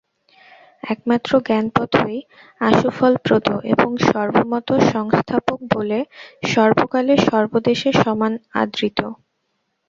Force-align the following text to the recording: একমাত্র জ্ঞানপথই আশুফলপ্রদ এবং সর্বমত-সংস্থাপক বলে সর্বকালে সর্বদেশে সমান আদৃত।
একমাত্র 0.83 1.31
জ্ঞানপথই 1.47 2.17
আশুফলপ্রদ 2.61 3.43
এবং 3.73 3.89
সর্বমত-সংস্থাপক 4.07 5.59
বলে 5.75 5.99
সর্বকালে 6.49 7.13
সর্বদেশে 7.27 7.89
সমান 8.01 8.33
আদৃত। 8.53 8.99